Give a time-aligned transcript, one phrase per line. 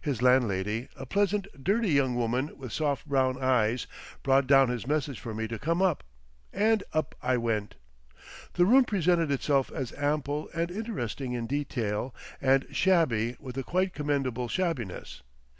[0.00, 3.86] His landlady, a pleasant, dirty young woman with soft brown eyes,
[4.22, 6.02] brought down his message for me to come up;
[6.50, 7.74] and up I went.
[8.54, 13.92] The room presented itself as ample and interesting in detail and shabby with a quite
[13.92, 15.20] commendable shabbiness.